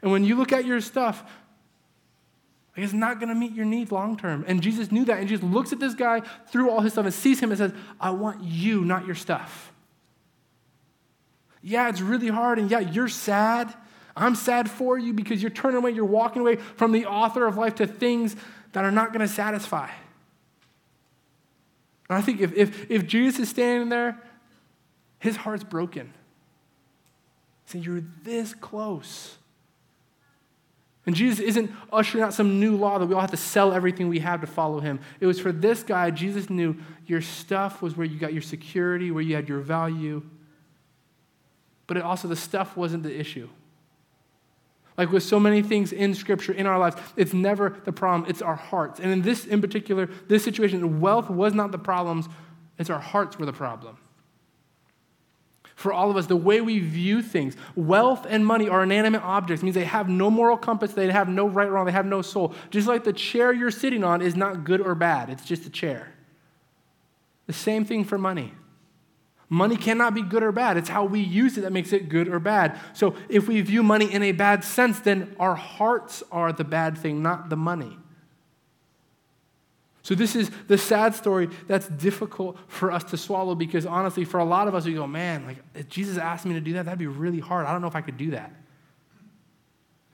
[0.03, 1.31] And when you look at your stuff,
[2.77, 4.45] it's not going to meet your needs long term.
[4.49, 5.19] And Jesus knew that.
[5.19, 7.73] And Jesus looks at this guy through all his stuff and sees him and says,
[8.01, 9.73] I want you, not your stuff.
[11.63, 12.59] Yeah, it's really hard.
[12.59, 13.73] And yeah, you're sad.
[14.17, 17.57] I'm sad for you because you're turning away, you're walking away from the author of
[17.57, 18.37] life to things
[18.73, 19.89] that are not going to satisfy.
[22.09, 24.21] And I think if, if, if Jesus is standing there,
[25.21, 26.13] his heart's broken.
[27.67, 29.39] See, you're this close.
[31.07, 34.09] And Jesus isn't ushering out some new law that we all have to sell everything
[34.09, 35.01] we have to follow him.
[35.21, 39.11] It was for this guy, Jesus knew your stuff was where you got your security,
[39.11, 40.23] where you had your value.
[41.87, 43.51] But it also, the stuff wasn't the issue.
[44.97, 48.41] Like with so many things in Scripture, in our lives, it's never the problem, it's
[48.41, 49.01] our hearts.
[49.01, 52.29] And in this, in particular, this situation, wealth was not the problems,
[52.79, 53.99] it's our hearts were the problem.
[55.75, 59.63] For all of us, the way we view things, wealth and money are inanimate objects,
[59.63, 62.07] it means they have no moral compass, they have no right or wrong, they have
[62.07, 62.55] no soul.
[62.71, 65.71] Just like the chair you're sitting on is not good or bad, it's just a
[65.71, 66.15] chair.
[67.47, 68.55] The same thing for money.
[69.49, 70.77] Money cannot be good or bad.
[70.77, 72.79] It's how we use it that makes it good or bad.
[72.93, 76.97] So if we view money in a bad sense, then our hearts are the bad
[76.97, 77.99] thing, not the money.
[80.05, 84.39] So this is the sad story that's difficult for us to swallow because honestly, for
[84.39, 86.85] a lot of us, we go, man, like if Jesus asked me to do that,
[86.85, 87.65] that'd be really hard.
[87.65, 88.53] I don't know if I could do that.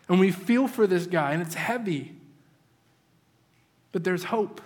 [0.08, 2.14] And we feel for this guy, and it's heavy.
[3.90, 4.60] But there's hope.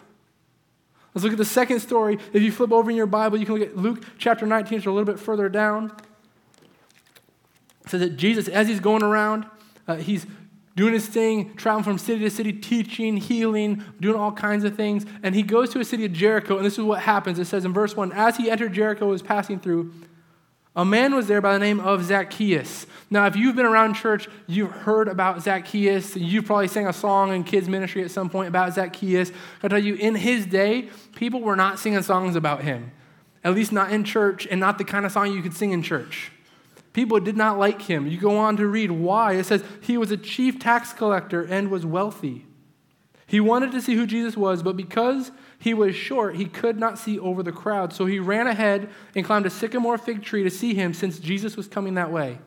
[1.14, 2.18] Let's look at the second story.
[2.34, 4.90] If you flip over in your Bible, you can look at Luke chapter 19, so
[4.90, 5.90] a little bit further down.
[7.86, 9.46] It says that Jesus, as he's going around,
[9.88, 10.26] uh, he's
[10.76, 15.06] doing his thing, traveling from city to city, teaching, healing, doing all kinds of things.
[15.22, 17.38] And he goes to a city of Jericho, and this is what happens.
[17.38, 19.92] It says in verse 1 As he entered Jericho, was passing through,
[20.76, 22.86] a man was there by the name of Zacchaeus.
[23.08, 26.16] Now, if you've been around church, you've heard about Zacchaeus.
[26.16, 29.30] You've probably sang a song in kids' ministry at some point about Zacchaeus.
[29.62, 32.90] I tell you, in his day, people were not singing songs about him,
[33.44, 35.82] at least not in church, and not the kind of song you could sing in
[35.82, 36.32] church.
[36.94, 38.06] People did not like him.
[38.06, 39.34] You go on to read why.
[39.34, 42.46] It says he was a chief tax collector and was wealthy.
[43.26, 46.98] He wanted to see who Jesus was, but because he was short, he could not
[46.98, 47.92] see over the crowd.
[47.92, 51.56] So he ran ahead and climbed a sycamore fig tree to see him since Jesus
[51.56, 52.38] was coming that way.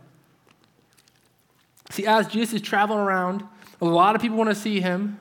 [1.89, 3.43] See, as Jesus is traveling around,
[3.81, 5.19] a lot of people want to see him.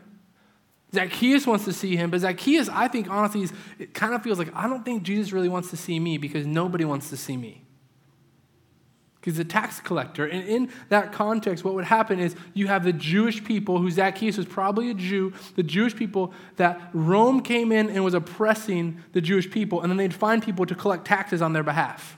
[0.94, 4.38] Zacchaeus wants to see him, but Zacchaeus, I think, honestly, is, it kind of feels
[4.38, 7.36] like I don't think Jesus really wants to see me because nobody wants to see
[7.36, 7.65] me.
[9.26, 10.24] He's a tax collector.
[10.24, 14.36] And in that context, what would happen is you have the Jewish people, who Zacchaeus
[14.36, 19.20] was probably a Jew, the Jewish people that Rome came in and was oppressing the
[19.20, 22.16] Jewish people, and then they'd find people to collect taxes on their behalf.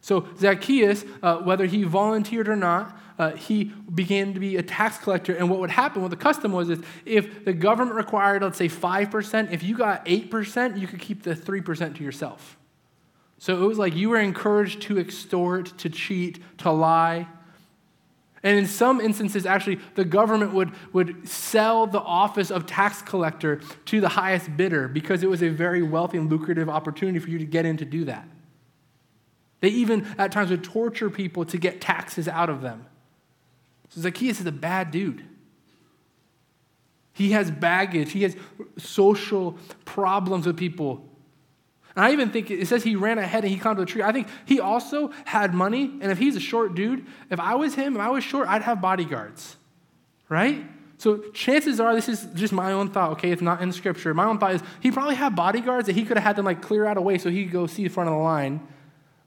[0.00, 4.98] So Zacchaeus, uh, whether he volunteered or not, uh, he began to be a tax
[4.98, 5.34] collector.
[5.34, 8.68] And what would happen, what the custom was, is if the government required, let's say,
[8.68, 12.56] 5%, if you got 8%, you could keep the 3% to yourself.
[13.42, 17.26] So it was like you were encouraged to extort, to cheat, to lie.
[18.44, 23.60] And in some instances, actually, the government would, would sell the office of tax collector
[23.86, 27.38] to the highest bidder because it was a very wealthy and lucrative opportunity for you
[27.38, 28.28] to get in to do that.
[29.58, 32.86] They even at times would torture people to get taxes out of them.
[33.88, 35.24] So Zacchaeus is a bad dude.
[37.12, 38.36] He has baggage, he has
[38.78, 41.08] social problems with people.
[41.94, 44.02] And I even think it says he ran ahead and he climbed the tree.
[44.02, 45.84] I think he also had money.
[46.00, 48.62] And if he's a short dude, if I was him, if I was short, I'd
[48.62, 49.56] have bodyguards,
[50.28, 50.64] right?
[50.96, 53.30] So chances are, this is just my own thought, okay?
[53.30, 54.14] It's not in scripture.
[54.14, 56.62] My own thought is he probably had bodyguards that he could have had them like
[56.62, 58.66] clear out a way so he could go see the front of the line.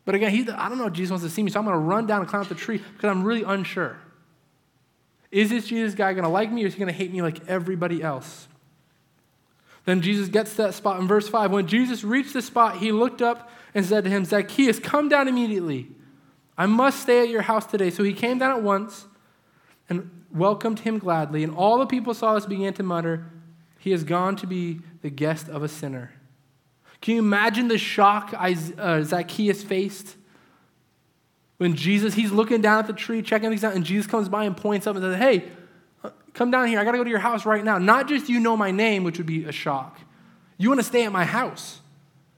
[0.06, 1.76] But again, he, I don't know if Jesus wants to see me, so I'm going
[1.76, 3.98] to run down and climb up the tree because I'm really unsure.
[5.32, 7.22] Is this Jesus guy going to like me or is he going to hate me
[7.22, 8.48] like everybody else?
[9.86, 11.52] Then Jesus gets to that spot in verse 5.
[11.52, 15.28] When Jesus reached the spot, he looked up and said to him, Zacchaeus, come down
[15.28, 15.90] immediately.
[16.58, 17.92] I must stay at your house today.
[17.92, 19.06] So he came down at once
[19.88, 21.44] and welcomed him gladly.
[21.44, 23.26] And all the people saw this began to mutter,
[23.78, 26.12] He has gone to be the guest of a sinner.
[27.02, 30.16] Can you imagine the shock uh, Zacchaeus faced?
[31.58, 34.44] When Jesus, he's looking down at the tree, checking things out, and Jesus comes by
[34.46, 35.50] and points up and says, Hey,
[36.36, 36.80] Come down here.
[36.80, 37.78] I got to go to your house right now.
[37.78, 40.00] Not just you know my name, which would be a shock.
[40.58, 41.80] You want to stay at my house.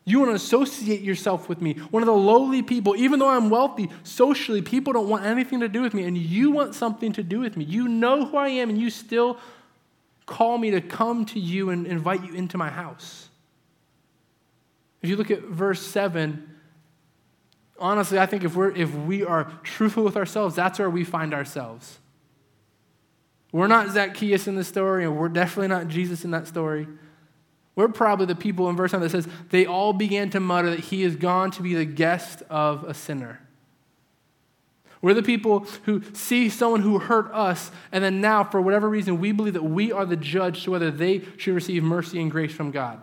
[0.06, 1.74] You want to associate yourself with me.
[1.92, 5.68] One of the lowly people, even though I'm wealthy, socially, people don't want anything to
[5.68, 7.66] do with me, and you want something to do with me.
[7.66, 9.38] You know who I am, and you still
[10.26, 13.28] call me to come to you and invite you into my house.
[15.02, 16.48] If you look at verse 7,
[17.80, 21.34] honestly, I think if, we're, if we are truthful with ourselves, that's where we find
[21.34, 22.00] ourselves.
[23.52, 26.88] We're not Zacchaeus in the story, and we're definitely not Jesus in that story.
[27.76, 30.80] We're probably the people in verse 9 that says, they all began to mutter that
[30.80, 33.40] he is gone to be the guest of a sinner.
[35.02, 39.20] We're the people who see someone who hurt us, and then now, for whatever reason,
[39.20, 42.52] we believe that we are the judge to whether they should receive mercy and grace
[42.52, 43.00] from God.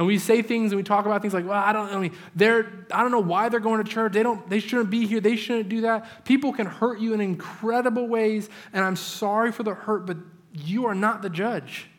[0.00, 2.16] And we say things and we talk about things like, well, I don't, I mean,
[2.34, 4.14] they're, I don't know why they're going to church.
[4.14, 5.20] They don't, they shouldn't be here.
[5.20, 6.24] They shouldn't do that.
[6.24, 10.16] People can hurt you in incredible ways, and I'm sorry for the hurt, but
[10.54, 11.90] you are not the judge.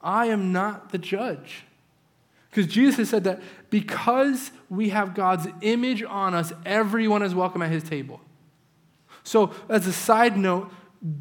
[0.00, 1.64] I am not the judge.
[2.48, 7.60] Because Jesus has said that because we have God's image on us, everyone is welcome
[7.60, 8.22] at his table.
[9.22, 10.72] So, as a side note,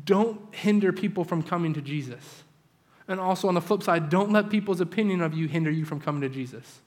[0.06, 2.45] don't hinder people from coming to Jesus.
[3.08, 6.00] And also on the flip side, don't let people's opinion of you hinder you from
[6.00, 6.82] coming to Jesus.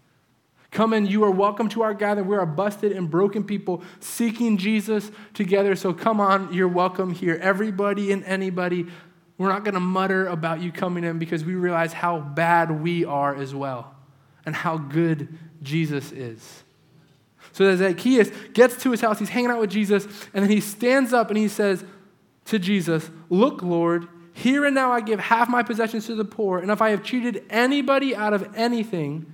[0.70, 2.26] Come in, you are welcome to our gathering.
[2.26, 5.74] We are busted and broken people seeking Jesus together.
[5.76, 7.38] So come on, you're welcome here.
[7.40, 8.86] Everybody and anybody,
[9.38, 13.04] we're not going to mutter about you coming in because we realize how bad we
[13.04, 13.94] are as well
[14.44, 16.64] and how good Jesus is.
[17.52, 20.04] So Zacchaeus gets to his house, he's hanging out with Jesus,
[20.34, 21.82] and then he stands up and he says
[22.46, 24.06] to Jesus, Look, Lord,
[24.38, 27.02] here and now I give half my possessions to the poor, and if I have
[27.02, 29.32] cheated anybody out of anything,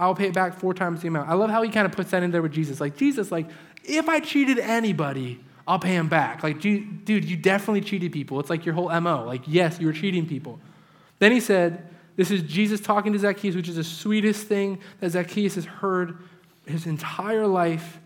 [0.00, 1.30] I'll pay it back four times the amount.
[1.30, 2.80] I love how he kind of puts that in there with Jesus.
[2.80, 3.46] Like, Jesus, like,
[3.84, 6.42] if I cheated anybody, I'll pay him back.
[6.42, 8.40] Like, dude, you definitely cheated people.
[8.40, 9.24] It's like your whole MO.
[9.24, 10.58] Like, yes, you were cheating people.
[11.20, 15.10] Then he said, This is Jesus talking to Zacchaeus, which is the sweetest thing that
[15.10, 16.18] Zacchaeus has heard
[16.66, 18.00] his entire life.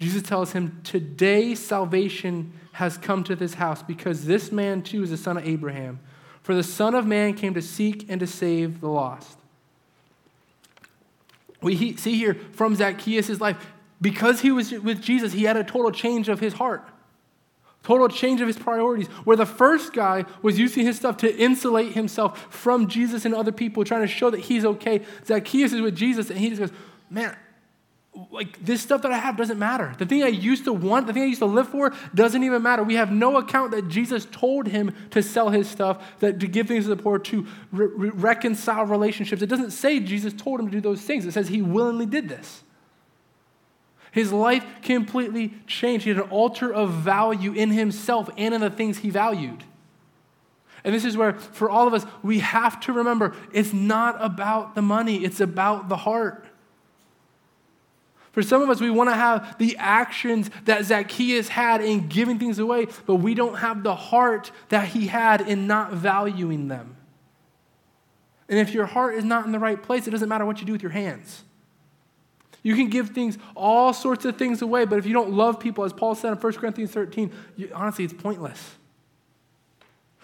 [0.00, 5.10] Jesus tells him, Today salvation has come to this house because this man too is
[5.10, 5.98] the son of Abraham.
[6.42, 9.36] For the Son of Man came to seek and to save the lost.
[11.60, 13.66] We see here from Zacchaeus' life,
[14.00, 16.88] because he was with Jesus, he had a total change of his heart,
[17.82, 19.08] total change of his priorities.
[19.24, 23.50] Where the first guy was using his stuff to insulate himself from Jesus and other
[23.50, 26.72] people, trying to show that he's okay, Zacchaeus is with Jesus, and he just goes,
[27.10, 27.36] Man,
[28.30, 29.94] like this stuff that I have doesn't matter.
[29.98, 32.62] The thing I used to want, the thing I used to live for, doesn't even
[32.62, 32.82] matter.
[32.82, 36.66] We have no account that Jesus told him to sell his stuff, that to give
[36.66, 39.42] things to the poor, to re- reconcile relationships.
[39.42, 41.26] It doesn't say Jesus told him to do those things.
[41.26, 42.62] It says he willingly did this.
[44.10, 46.04] His life completely changed.
[46.04, 49.62] He had an altar of value in himself and in the things he valued.
[50.82, 54.74] And this is where, for all of us, we have to remember it's not about
[54.74, 56.44] the money, it's about the heart.
[58.38, 62.38] For some of us, we want to have the actions that Zacchaeus had in giving
[62.38, 66.96] things away, but we don't have the heart that he had in not valuing them.
[68.48, 70.66] And if your heart is not in the right place, it doesn't matter what you
[70.66, 71.42] do with your hands.
[72.62, 75.82] You can give things, all sorts of things away, but if you don't love people,
[75.82, 78.76] as Paul said in 1 Corinthians 13, you, honestly, it's pointless.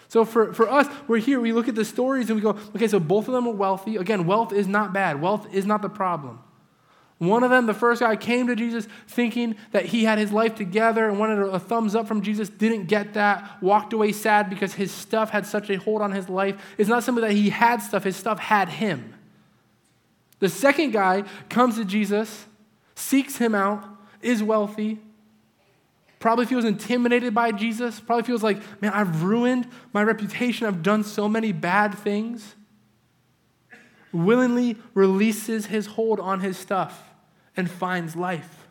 [0.07, 2.87] So for, for us, we're here, we look at the stories and we go, okay,
[2.87, 3.97] so both of them are wealthy.
[3.97, 6.39] Again, wealth is not bad, wealth is not the problem.
[7.17, 10.55] One of them, the first guy, came to Jesus thinking that he had his life
[10.55, 14.73] together and wanted a thumbs up from Jesus, didn't get that, walked away sad because
[14.73, 16.61] his stuff had such a hold on his life.
[16.77, 19.13] It's not simply that he had stuff, his stuff had him.
[20.39, 22.45] The second guy comes to Jesus,
[22.95, 23.85] seeks him out,
[24.21, 24.99] is wealthy,
[26.19, 31.05] probably feels intimidated by Jesus, probably feels like, man, I've ruined my reputation, I've done
[31.05, 32.55] so many bad things
[34.15, 37.09] willingly releases his hold on his stuff
[37.55, 38.67] and finds life.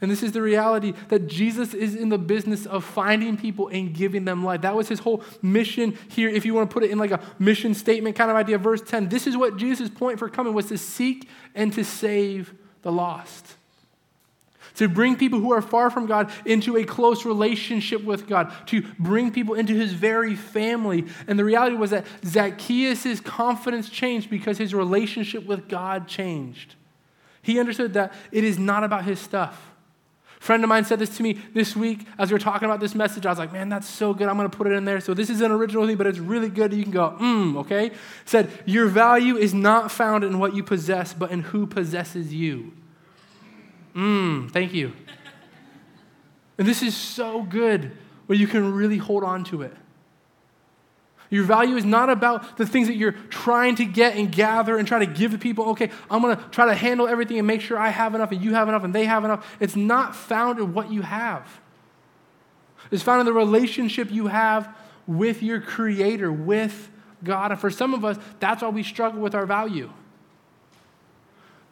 [0.00, 3.94] And this is the reality that Jesus is in the business of finding people and
[3.94, 4.60] giving them life.
[4.60, 6.28] That was his whole mission here.
[6.28, 8.82] If you want to put it in like a mission statement kind of idea, verse
[8.82, 12.92] 10, this is what Jesus' point for coming was to seek and to save the
[12.92, 13.56] lost
[14.76, 18.82] to bring people who are far from God into a close relationship with God, to
[18.98, 21.06] bring people into his very family.
[21.26, 26.74] And the reality was that Zacchaeus' confidence changed because his relationship with God changed.
[27.42, 29.72] He understood that it is not about his stuff.
[30.38, 32.78] A friend of mine said this to me this week as we were talking about
[32.78, 33.24] this message.
[33.24, 34.28] I was like, man, that's so good.
[34.28, 35.00] I'm going to put it in there.
[35.00, 36.74] So this is an original thing, but it's really good.
[36.74, 37.92] You can go, mm, okay?
[38.26, 42.72] Said, your value is not found in what you possess, but in who possesses you.
[43.96, 44.92] Mmm, thank you.
[46.58, 47.92] And this is so good
[48.26, 49.74] where you can really hold on to it.
[51.28, 54.86] Your value is not about the things that you're trying to get and gather and
[54.86, 55.70] try to give to people.
[55.70, 58.42] Okay, I'm going to try to handle everything and make sure I have enough and
[58.42, 59.56] you have enough and they have enough.
[59.58, 61.60] It's not found in what you have,
[62.90, 66.90] it's found in the relationship you have with your Creator, with
[67.24, 67.50] God.
[67.50, 69.90] And for some of us, that's why we struggle with our value.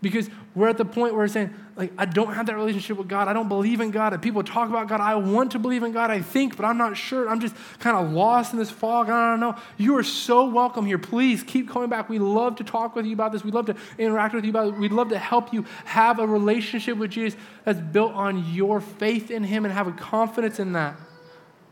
[0.05, 3.09] Because we're at the point where we're saying, like, I don't have that relationship with
[3.09, 3.27] God.
[3.27, 4.13] I don't believe in God.
[4.13, 5.01] And people talk about God.
[5.01, 7.27] I want to believe in God, I think, but I'm not sure.
[7.27, 9.09] I'm just kind of lost in this fog.
[9.09, 9.57] I don't know.
[9.79, 10.99] You are so welcome here.
[10.99, 12.11] Please keep coming back.
[12.11, 13.45] We love to talk with you about this.
[13.45, 14.79] We'd love to interact with you about it.
[14.79, 19.31] We'd love to help you have a relationship with Jesus that's built on your faith
[19.31, 20.97] in Him and have a confidence in that.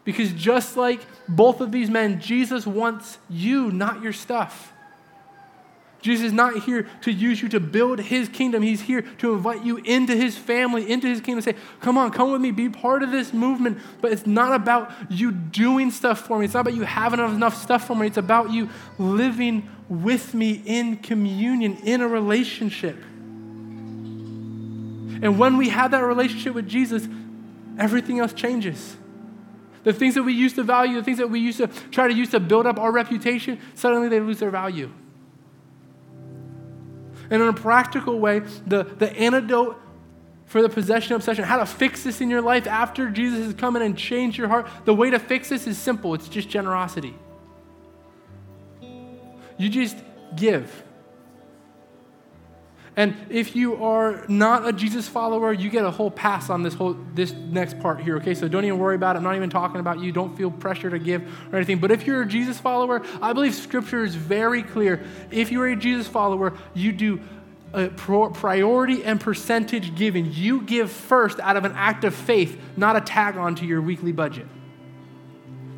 [0.04, 4.71] Because just like both of these men, Jesus wants you, not your stuff.
[6.02, 8.62] Jesus is not here to use you to build his kingdom.
[8.62, 12.32] He's here to invite you into his family, into his kingdom, say, Come on, come
[12.32, 13.78] with me, be part of this movement.
[14.00, 16.44] But it's not about you doing stuff for me.
[16.44, 18.08] It's not about you having enough stuff for me.
[18.08, 22.96] It's about you living with me in communion, in a relationship.
[25.22, 27.06] And when we have that relationship with Jesus,
[27.78, 28.96] everything else changes.
[29.84, 32.14] The things that we used to value, the things that we used to try to
[32.14, 34.90] use to build up our reputation, suddenly they lose their value.
[37.32, 39.80] And in a practical way, the, the antidote
[40.44, 43.74] for the possession obsession, how to fix this in your life after Jesus has come
[43.74, 47.14] in and changed your heart, the way to fix this is simple it's just generosity.
[49.56, 49.96] You just
[50.36, 50.81] give.
[52.94, 56.74] And if you are not a Jesus follower, you get a whole pass on this
[56.74, 58.34] whole this next part here, okay?
[58.34, 59.18] So don't even worry about it.
[59.18, 60.12] I'm not even talking about you.
[60.12, 61.78] Don't feel pressure to give or anything.
[61.78, 65.02] But if you're a Jesus follower, I believe scripture is very clear.
[65.30, 67.20] If you're a Jesus follower, you do
[67.72, 70.30] a priority and percentage giving.
[70.30, 73.80] You give first out of an act of faith, not a tag on to your
[73.80, 74.46] weekly budget.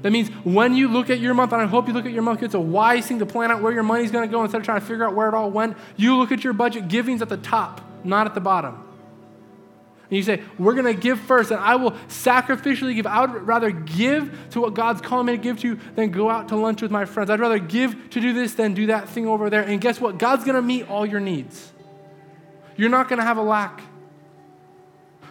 [0.04, 2.22] That means when you look at your month, and I hope you look at your
[2.22, 4.58] month, it's a wise thing to plan out where your money's going to go instead
[4.58, 5.78] of trying to figure out where it all went.
[5.96, 8.74] You look at your budget, giving's at the top, not at the bottom.
[8.74, 13.06] And you say, We're going to give first, and I will sacrificially give.
[13.06, 16.48] I would rather give to what God's calling me to give to than go out
[16.48, 17.30] to lunch with my friends.
[17.30, 19.62] I'd rather give to do this than do that thing over there.
[19.62, 20.18] And guess what?
[20.18, 21.72] God's going to meet all your needs.
[22.76, 23.80] You're not going to have a lack.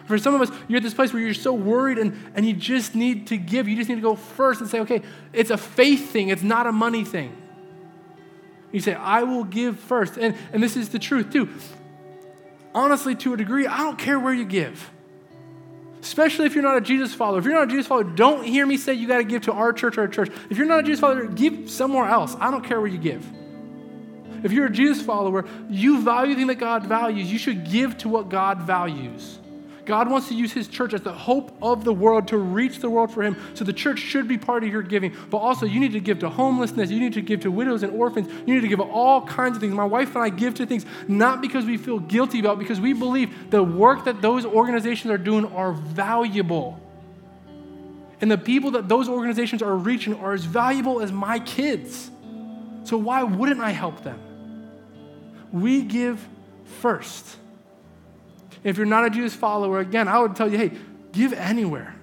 [0.06, 2.52] For some of us, you're at this place where you're so worried and, and you
[2.52, 3.68] just need to give.
[3.68, 6.66] You just need to go first and say, okay, it's a faith thing, it's not
[6.66, 7.34] a money thing.
[8.70, 10.16] You say, I will give first.
[10.16, 11.48] And, and this is the truth, too.
[12.74, 14.90] Honestly, to a degree, I don't care where you give.
[16.02, 17.38] Especially if you're not a Jesus follower.
[17.38, 19.52] If you're not a Jesus follower, don't hear me say you got to give to
[19.52, 20.30] our church or a church.
[20.50, 22.36] If you're not a Jesus follower, give somewhere else.
[22.40, 23.24] I don't care where you give.
[24.42, 27.32] If you're a Jesus follower, you value the thing that God values.
[27.32, 29.38] You should give to what God values.
[29.86, 32.88] God wants to use his church as the hope of the world to reach the
[32.88, 33.36] world for him.
[33.54, 35.14] So the church should be part of your giving.
[35.30, 36.90] But also, you need to give to homelessness.
[36.90, 38.28] You need to give to widows and orphans.
[38.46, 39.74] You need to give all kinds of things.
[39.74, 42.92] My wife and I give to things not because we feel guilty about, because we
[42.92, 46.80] believe the work that those organizations are doing are valuable.
[48.20, 52.10] And the people that those organizations are reaching are as valuable as my kids.
[52.84, 54.20] So why wouldn't I help them?
[55.52, 56.26] We give
[56.80, 57.36] first.
[58.64, 60.72] If you're not a Jesus follower, again, I would tell you, hey,
[61.12, 61.94] give anywhere.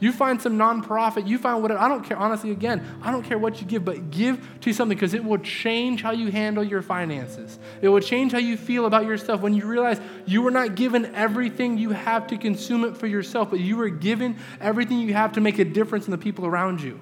[0.00, 1.78] You find some nonprofit, you find whatever.
[1.78, 4.96] I don't care, honestly, again, I don't care what you give, but give to something
[4.96, 7.60] because it will change how you handle your finances.
[7.80, 11.14] It will change how you feel about yourself when you realize you were not given
[11.14, 15.34] everything you have to consume it for yourself, but you were given everything you have
[15.34, 17.00] to make a difference in the people around you.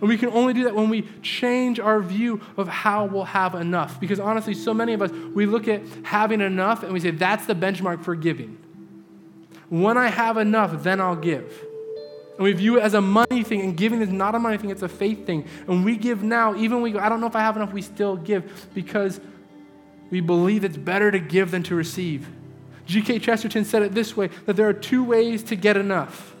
[0.00, 3.54] And we can only do that when we change our view of how we'll have
[3.54, 3.98] enough.
[3.98, 7.46] Because honestly, so many of us, we look at having enough and we say, that's
[7.46, 8.58] the benchmark for giving.
[9.68, 11.64] When I have enough, then I'll give.
[12.36, 14.70] And we view it as a money thing, and giving is not a money thing,
[14.70, 15.44] it's a faith thing.
[15.66, 17.72] And we give now, even when we go, I don't know if I have enough,
[17.72, 19.20] we still give because
[20.10, 22.28] we believe it's better to give than to receive.
[22.86, 23.18] G.K.
[23.18, 26.34] Chesterton said it this way that there are two ways to get enough.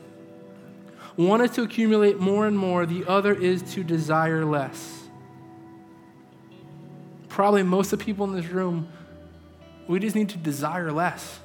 [1.18, 5.02] One is to accumulate more and more, the other is to desire less.
[7.28, 8.86] Probably most of the people in this room,
[9.88, 11.40] we just need to desire less.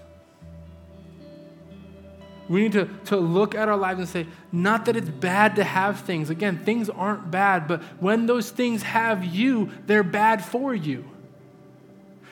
[2.48, 5.64] We need to, to look at our lives and say, not that it's bad to
[5.64, 6.30] have things.
[6.30, 11.10] Again, things aren't bad, but when those things have you, they're bad for you.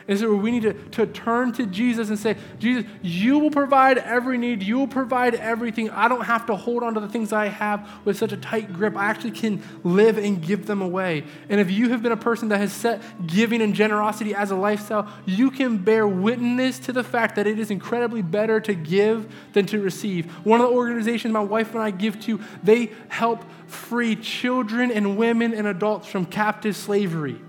[0.08, 3.97] And so we need to, to turn to Jesus and say, Jesus, you will provide
[3.97, 4.64] every need.
[4.64, 5.89] You will provide everything.
[5.89, 8.74] I don't have to hold on to the things I have with such a tight
[8.74, 8.95] grip.
[8.97, 11.24] I actually can live and give them away.
[11.49, 14.56] And if you have been a person that has set giving and generosity as a
[14.56, 19.34] lifestyle, you can bear witness to the fact that it is incredibly better to give
[19.54, 20.32] than to receive.
[20.45, 25.18] One of the organizations my wife and I give to, they help free children and
[25.18, 27.39] women and adults from captive slavery.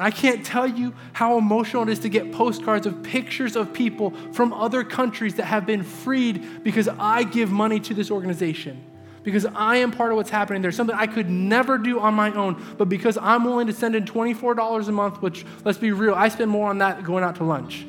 [0.00, 4.12] I can't tell you how emotional it is to get postcards of pictures of people
[4.32, 8.84] from other countries that have been freed because I give money to this organization.
[9.22, 10.72] Because I am part of what's happening there.
[10.72, 14.04] Something I could never do on my own, but because I'm willing to send in
[14.06, 17.44] $24 a month, which, let's be real, I spend more on that going out to
[17.44, 17.84] lunch.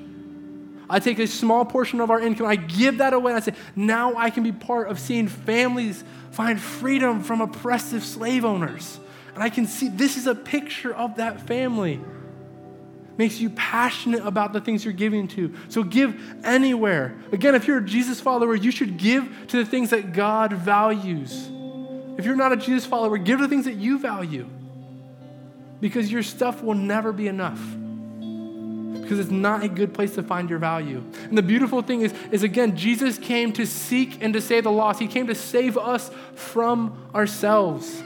[0.90, 3.54] I take a small portion of our income, I give that away, and I say,
[3.78, 9.00] now I can be part of seeing families find freedom from oppressive slave owners.
[9.34, 12.00] And I can see this is a picture of that family.
[13.18, 15.54] Makes you passionate about the things you're giving to.
[15.70, 17.16] So give anywhere.
[17.32, 21.50] Again, if you're a Jesus follower, you should give to the things that God values.
[22.18, 24.48] If you're not a Jesus follower, give to the things that you value.
[25.80, 27.60] Because your stuff will never be enough.
[29.02, 31.04] Because it's not a good place to find your value.
[31.24, 34.72] And the beautiful thing is, is again, Jesus came to seek and to save the
[34.72, 35.00] lost.
[35.00, 38.02] He came to save us from ourselves.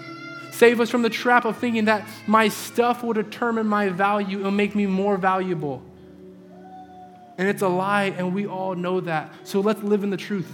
[0.56, 4.56] Save us from the trap of thinking that my stuff will determine my value and
[4.56, 5.84] make me more valuable.
[7.38, 9.34] And it's a lie, and we all know that.
[9.44, 10.50] So let's live in the truth.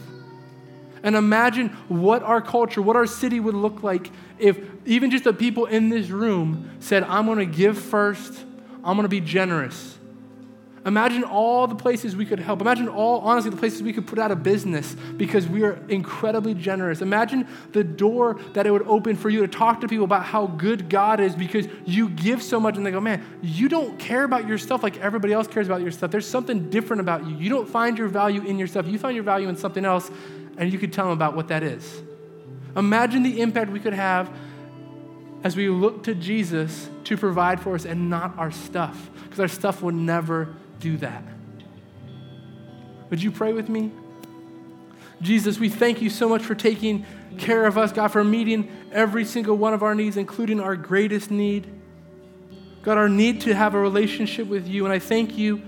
[1.03, 5.33] And imagine what our culture, what our city would look like if even just the
[5.33, 8.43] people in this room said, I'm to give first,
[8.83, 9.99] I'm to be generous.
[10.83, 12.59] Imagine all the places we could help.
[12.59, 16.55] Imagine all, honestly, the places we could put out of business because we are incredibly
[16.55, 17.01] generous.
[17.01, 20.47] Imagine the door that it would open for you to talk to people about how
[20.47, 24.23] good God is because you give so much and they go, man, you don't care
[24.23, 26.09] about your stuff like everybody else cares about your stuff.
[26.09, 27.35] There's something different about you.
[27.37, 30.09] You don't find your value in yourself, you find your value in something else,
[30.57, 32.01] and you could tell them about what that is.
[32.75, 34.31] Imagine the impact we could have
[35.43, 39.47] as we look to Jesus to provide for us and not our stuff because our
[39.47, 41.23] stuff will never do that.
[43.09, 43.91] Would you pray with me?
[45.21, 47.05] Jesus, we thank you so much for taking
[47.37, 51.29] care of us, God, for meeting every single one of our needs, including our greatest
[51.29, 51.67] need.
[52.81, 54.85] God, our need to have a relationship with you.
[54.85, 55.61] And I thank you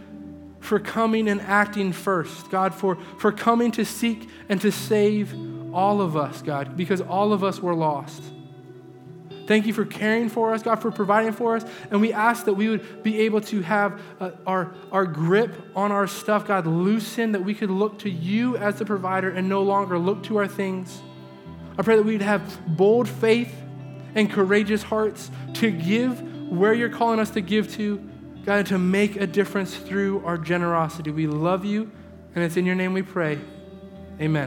[0.59, 5.35] for coming and acting first, God, for, for coming to seek and to save
[5.73, 8.23] all of us, God, because all of us were lost.
[9.45, 11.65] Thank you for caring for us, God, for providing for us.
[11.91, 15.91] And we ask that we would be able to have uh, our, our grip on
[15.91, 19.61] our stuff, God, loosen, that we could look to you as the provider and no
[19.61, 21.01] longer look to our things.
[21.77, 23.53] I pray that we'd have bold faith
[24.15, 27.97] and courageous hearts to give where you're calling us to give to,
[28.45, 31.09] God, and to make a difference through our generosity.
[31.09, 31.91] We love you,
[32.35, 33.39] and it's in your name we pray.
[34.21, 34.41] Amen.